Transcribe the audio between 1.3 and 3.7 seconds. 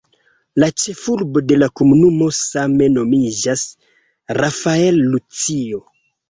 de la komunumo same nomiĝas